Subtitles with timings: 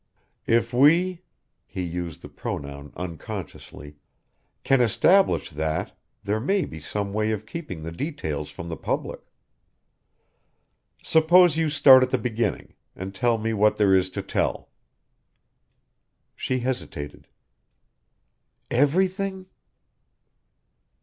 [0.47, 1.21] "If we"
[1.67, 3.97] he used the pronoun unconsciously
[4.63, 9.19] "can establish that, there may be some way of keeping the details from the public.
[11.03, 14.69] Suppose you start at the beginning and tell me what there is to tell?"
[16.35, 17.27] She hesitated.
[18.71, 19.45] "Everything?"